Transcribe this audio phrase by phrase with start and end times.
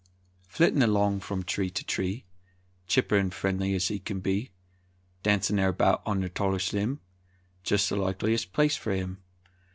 [0.47, 2.25] Flittin' along from tree to tree,
[2.87, 4.49] Chipper 'n friendly ez he kin be;
[5.21, 7.01] Dancin' erbout on the'r talles' lim',
[7.63, 9.19] Jes' the likeliest place fer him.